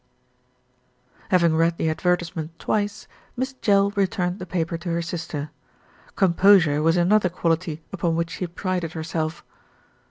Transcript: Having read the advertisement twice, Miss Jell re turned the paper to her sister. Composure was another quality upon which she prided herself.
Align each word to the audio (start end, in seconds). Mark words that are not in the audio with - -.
Having 1.29 1.55
read 1.57 1.77
the 1.77 1.87
advertisement 1.87 2.57
twice, 2.57 3.07
Miss 3.37 3.53
Jell 3.61 3.91
re 3.91 4.07
turned 4.07 4.39
the 4.39 4.47
paper 4.47 4.75
to 4.79 4.89
her 4.89 5.01
sister. 5.03 5.51
Composure 6.15 6.81
was 6.81 6.97
another 6.97 7.29
quality 7.29 7.83
upon 7.93 8.15
which 8.15 8.31
she 8.31 8.47
prided 8.47 8.93
herself. 8.93 9.45